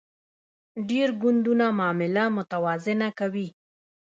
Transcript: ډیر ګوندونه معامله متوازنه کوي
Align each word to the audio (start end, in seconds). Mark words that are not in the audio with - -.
ډیر 0.89 1.07
ګوندونه 1.21 1.65
معامله 1.77 2.23
متوازنه 2.37 3.07
کوي 3.19 3.47